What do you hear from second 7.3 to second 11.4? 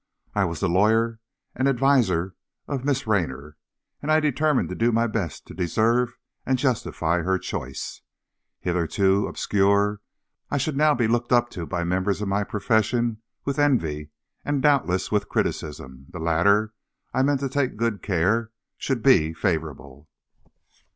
choice. Hitherto obscure, I should now be looked